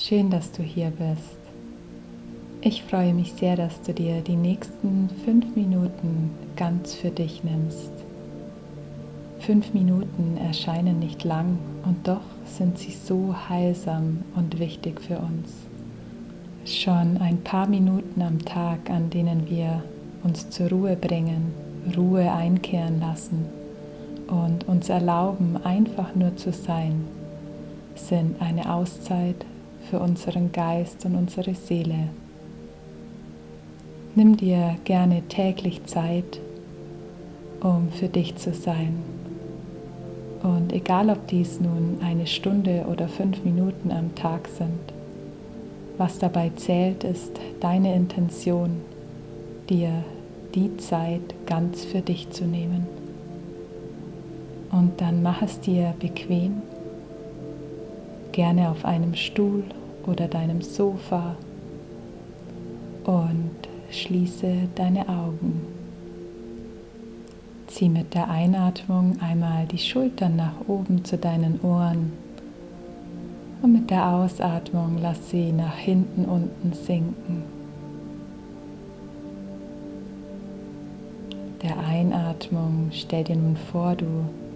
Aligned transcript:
Schön, 0.00 0.30
dass 0.30 0.52
du 0.52 0.62
hier 0.62 0.90
bist. 0.90 1.38
Ich 2.60 2.84
freue 2.84 3.12
mich 3.12 3.32
sehr, 3.32 3.56
dass 3.56 3.82
du 3.82 3.92
dir 3.92 4.20
die 4.20 4.36
nächsten 4.36 5.10
fünf 5.24 5.56
Minuten 5.56 6.30
ganz 6.54 6.94
für 6.94 7.10
dich 7.10 7.42
nimmst. 7.42 7.90
Fünf 9.40 9.74
Minuten 9.74 10.36
erscheinen 10.36 11.00
nicht 11.00 11.24
lang 11.24 11.58
und 11.84 12.06
doch 12.06 12.22
sind 12.44 12.78
sie 12.78 12.92
so 12.92 13.34
heilsam 13.48 14.22
und 14.36 14.60
wichtig 14.60 15.00
für 15.00 15.18
uns. 15.18 15.52
Schon 16.64 17.16
ein 17.16 17.42
paar 17.42 17.66
Minuten 17.66 18.22
am 18.22 18.44
Tag, 18.44 18.90
an 18.90 19.10
denen 19.10 19.50
wir 19.50 19.82
uns 20.22 20.48
zur 20.48 20.68
Ruhe 20.68 20.94
bringen, 20.94 21.52
Ruhe 21.96 22.30
einkehren 22.30 23.00
lassen 23.00 23.46
und 24.28 24.68
uns 24.68 24.90
erlauben, 24.90 25.56
einfach 25.64 26.14
nur 26.14 26.36
zu 26.36 26.52
sein, 26.52 27.04
sind 27.96 28.40
eine 28.40 28.72
Auszeit 28.72 29.44
für 29.90 30.00
unseren 30.00 30.52
Geist 30.52 31.04
und 31.04 31.14
unsere 31.14 31.54
Seele. 31.54 32.08
Nimm 34.14 34.36
dir 34.36 34.76
gerne 34.84 35.22
täglich 35.28 35.84
Zeit, 35.84 36.40
um 37.60 37.88
für 37.90 38.08
dich 38.08 38.36
zu 38.36 38.52
sein. 38.52 38.98
Und 40.42 40.72
egal, 40.72 41.10
ob 41.10 41.26
dies 41.28 41.60
nun 41.60 41.98
eine 42.02 42.26
Stunde 42.26 42.86
oder 42.90 43.08
fünf 43.08 43.44
Minuten 43.44 43.90
am 43.90 44.14
Tag 44.14 44.48
sind, 44.48 44.92
was 45.98 46.18
dabei 46.18 46.50
zählt, 46.56 47.02
ist 47.02 47.32
deine 47.60 47.94
Intention, 47.94 48.80
dir 49.68 50.04
die 50.54 50.76
Zeit 50.76 51.34
ganz 51.46 51.84
für 51.84 52.00
dich 52.00 52.30
zu 52.30 52.44
nehmen. 52.44 52.86
Und 54.70 55.00
dann 55.00 55.22
mach 55.22 55.42
es 55.42 55.60
dir 55.60 55.94
bequem, 55.98 56.62
gerne 58.38 58.70
auf 58.70 58.84
einem 58.84 59.16
Stuhl 59.16 59.64
oder 60.06 60.28
deinem 60.28 60.62
Sofa 60.62 61.34
und 63.04 63.50
schließe 63.90 64.68
deine 64.76 65.08
Augen. 65.08 65.60
Zieh 67.66 67.88
mit 67.88 68.14
der 68.14 68.30
Einatmung 68.30 69.16
einmal 69.20 69.66
die 69.66 69.78
Schultern 69.78 70.36
nach 70.36 70.52
oben 70.68 71.04
zu 71.04 71.18
deinen 71.18 71.60
Ohren 71.62 72.12
und 73.60 73.72
mit 73.72 73.90
der 73.90 74.06
Ausatmung 74.06 74.98
lass 75.02 75.30
sie 75.30 75.50
nach 75.50 75.76
hinten 75.76 76.24
unten 76.24 76.72
sinken. 76.74 77.42
Der 81.64 81.76
Einatmung 81.76 82.90
stell 82.92 83.24
dir 83.24 83.34
nun 83.34 83.56
vor, 83.56 83.96
du 83.96 84.06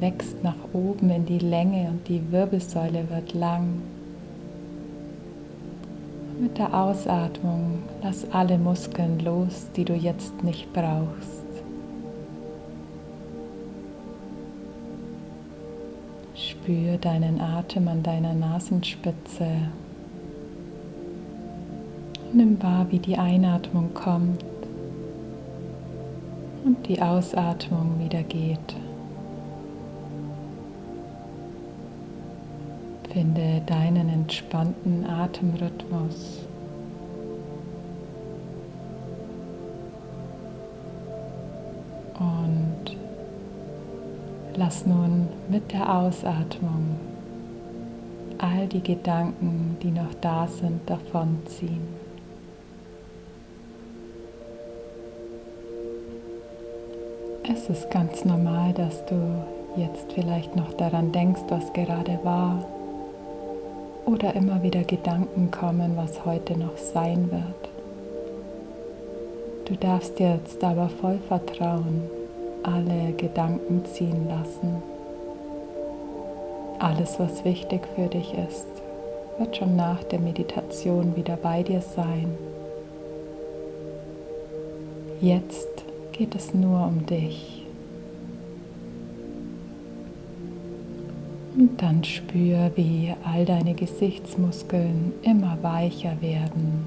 wächst 0.00 0.42
nach 0.42 0.56
oben 0.72 1.10
in 1.10 1.26
die 1.26 1.38
Länge 1.38 1.88
und 1.88 2.08
die 2.08 2.22
Wirbelsäule 2.30 3.08
wird 3.10 3.34
lang. 3.34 3.82
Mit 6.38 6.58
der 6.58 6.74
Ausatmung 6.74 7.78
lass 8.02 8.30
alle 8.30 8.58
Muskeln 8.58 9.20
los, 9.20 9.68
die 9.74 9.84
du 9.84 9.94
jetzt 9.94 10.42
nicht 10.42 10.70
brauchst. 10.72 11.44
Spür 16.34 16.98
deinen 16.98 17.40
Atem 17.40 17.88
an 17.88 18.02
deiner 18.02 18.34
Nasenspitze. 18.34 19.46
Nimm 22.34 22.62
wahr, 22.62 22.86
wie 22.90 22.98
die 22.98 23.16
Einatmung 23.16 23.94
kommt 23.94 24.44
und 26.66 26.86
die 26.86 27.00
Ausatmung 27.00 27.98
wieder 27.98 28.22
geht. 28.24 28.76
Finde 33.16 33.62
deinen 33.64 34.10
entspannten 34.10 35.06
Atemrhythmus. 35.08 36.44
Und 42.18 42.94
lass 44.54 44.84
nun 44.84 45.28
mit 45.48 45.72
der 45.72 45.96
Ausatmung 45.96 47.00
all 48.36 48.66
die 48.66 48.82
Gedanken, 48.82 49.78
die 49.82 49.92
noch 49.92 50.12
da 50.20 50.46
sind, 50.46 50.82
davonziehen. 50.84 51.88
Es 57.50 57.70
ist 57.70 57.90
ganz 57.90 58.26
normal, 58.26 58.74
dass 58.74 59.06
du 59.06 59.16
jetzt 59.78 60.12
vielleicht 60.12 60.54
noch 60.54 60.74
daran 60.74 61.12
denkst, 61.12 61.40
was 61.48 61.72
gerade 61.72 62.18
war 62.22 62.62
oder 64.06 64.34
immer 64.34 64.62
wieder 64.62 64.84
Gedanken 64.84 65.50
kommen, 65.50 65.96
was 65.96 66.24
heute 66.24 66.58
noch 66.58 66.78
sein 66.78 67.30
wird. 67.30 67.70
Du 69.66 69.74
darfst 69.74 70.18
jetzt 70.20 70.62
aber 70.62 70.88
voll 70.88 71.18
Vertrauen 71.28 72.02
alle 72.62 73.12
Gedanken 73.12 73.84
ziehen 73.84 74.28
lassen. 74.28 74.82
Alles, 76.78 77.18
was 77.18 77.44
wichtig 77.44 77.82
für 77.94 78.08
dich 78.08 78.34
ist, 78.34 78.66
wird 79.38 79.56
schon 79.56 79.76
nach 79.76 80.02
der 80.04 80.18
Meditation 80.18 81.16
wieder 81.16 81.36
bei 81.36 81.62
dir 81.62 81.80
sein. 81.80 82.36
Jetzt 85.20 85.84
geht 86.12 86.34
es 86.34 86.52
nur 86.52 86.86
um 86.86 87.06
dich. 87.06 87.55
Und 91.56 91.80
dann 91.80 92.04
spür, 92.04 92.70
wie 92.74 93.14
all 93.24 93.46
deine 93.46 93.72
Gesichtsmuskeln 93.72 95.14
immer 95.22 95.56
weicher 95.62 96.20
werden 96.20 96.84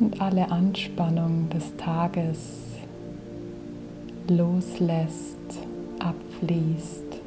und 0.00 0.20
alle 0.20 0.50
Anspannung 0.50 1.48
des 1.50 1.76
Tages 1.76 2.64
loslässt, 4.28 5.36
abfließt 6.00 7.20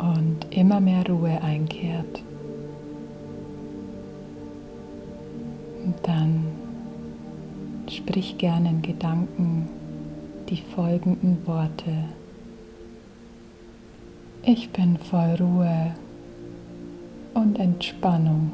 und 0.00 0.38
immer 0.50 0.80
mehr 0.80 1.06
Ruhe 1.06 1.40
einkehrt. 1.42 2.22
Und 5.84 5.94
dann 6.02 6.46
sprich 7.88 8.38
gerne 8.38 8.70
in 8.70 8.82
Gedanken 8.82 9.68
die 10.48 10.62
folgenden 10.74 11.46
Worte. 11.46 11.92
Ich 14.42 14.70
bin 14.70 14.96
voll 14.96 15.36
Ruhe 15.38 15.94
und 17.34 17.58
Entspannung. 17.58 18.52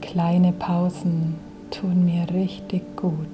Kleine 0.00 0.52
Pausen 0.52 1.34
tun 1.72 2.04
mir 2.04 2.24
richtig 2.32 2.82
gut. 2.96 3.26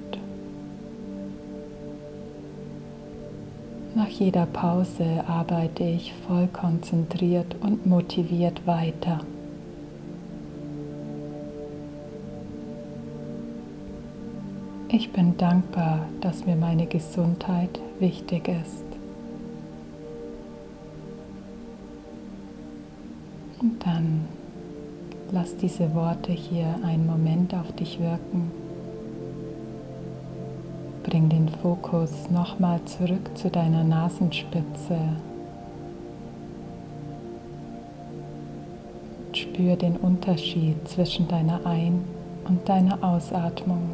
Nach 3.93 4.07
jeder 4.07 4.47
Pause 4.47 5.23
arbeite 5.27 5.83
ich 5.83 6.11
voll 6.27 6.47
konzentriert 6.47 7.55
und 7.61 7.85
motiviert 7.85 8.65
weiter. 8.65 9.19
Ich 14.91 15.11
bin 15.11 15.37
dankbar, 15.37 16.07
dass 16.19 16.47
mir 16.47 16.55
meine 16.55 16.87
Gesundheit 16.87 17.79
wichtig 17.99 18.47
ist. 18.47 18.88
Und 23.61 23.85
dann 23.85 24.25
lass 25.31 25.55
diese 25.57 25.93
Worte 25.93 26.31
hier 26.31 26.75
einen 26.83 27.05
Moment 27.05 27.53
auf 27.53 27.71
dich 27.73 27.99
wirken. 27.99 28.51
Bring 31.03 31.29
den 31.29 31.49
Fokus 31.49 32.29
nochmal 32.29 32.79
zurück 32.85 33.31
zu 33.35 33.49
deiner 33.49 33.83
Nasenspitze. 33.83 34.97
Spür 39.33 39.75
den 39.75 39.97
Unterschied 39.97 40.87
zwischen 40.87 41.27
deiner 41.27 41.65
Ein- 41.65 42.03
und 42.47 42.67
deiner 42.67 43.03
Ausatmung. 43.03 43.89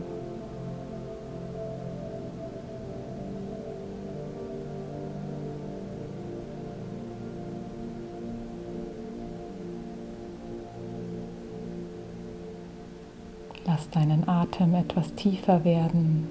Lass 13.76 13.90
deinen 13.90 14.30
Atem 14.30 14.74
etwas 14.74 15.14
tiefer 15.16 15.66
werden. 15.66 16.30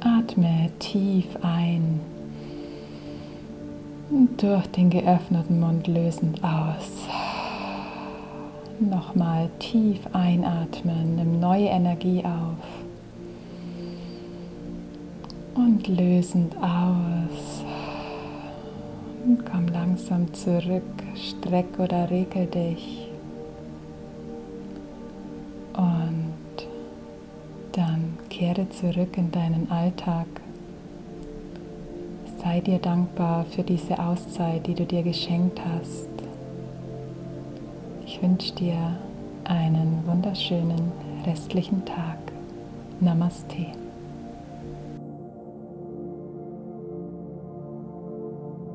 Atme 0.00 0.68
tief 0.78 1.24
ein 1.40 2.00
und 4.10 4.42
durch 4.42 4.66
den 4.66 4.90
geöffneten 4.90 5.58
Mund 5.58 5.86
lösend 5.86 6.44
aus. 6.44 7.08
Nochmal 8.78 9.48
tief 9.58 10.00
einatmen, 10.12 11.16
nimm 11.16 11.40
neue 11.40 11.68
Energie 11.68 12.22
auf 12.26 12.58
und 15.54 15.88
lösend 15.88 16.54
aus. 16.58 17.64
Komm 19.50 19.68
langsam 19.68 20.30
zurück, 20.34 20.82
streck 21.16 21.78
oder 21.78 22.10
regel 22.10 22.44
dich. 22.44 23.09
Kehre 28.54 28.68
zurück 28.70 29.16
in 29.16 29.30
deinen 29.30 29.70
Alltag. 29.70 30.26
Sei 32.42 32.60
dir 32.60 32.78
dankbar 32.78 33.44
für 33.44 33.62
diese 33.62 33.98
Auszeit, 33.98 34.66
die 34.66 34.74
du 34.74 34.84
dir 34.84 35.02
geschenkt 35.02 35.60
hast. 35.72 36.08
Ich 38.06 38.20
wünsche 38.20 38.54
dir 38.54 38.96
einen 39.44 40.02
wunderschönen 40.06 40.92
restlichen 41.26 41.84
Tag. 41.84 42.18
Namaste. 43.00 43.66